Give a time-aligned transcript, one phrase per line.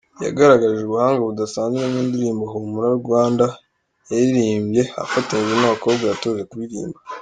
[0.25, 3.45] Yagaragaje ubuhanga budasanzwe mu ndirimbo ‘Humura Rwanda’
[4.09, 6.99] yaririmbye afatanyije n’abakobwa yatoje kuririmba.